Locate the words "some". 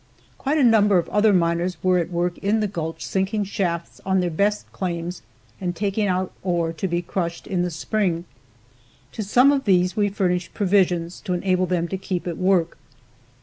9.21-9.51